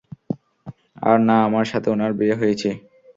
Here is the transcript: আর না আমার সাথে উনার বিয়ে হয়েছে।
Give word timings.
আর 1.01 1.17
না 1.27 1.35
আমার 1.47 1.65
সাথে 1.71 1.87
উনার 1.89 2.11
বিয়ে 2.19 2.35
হয়েছে। 2.35 2.69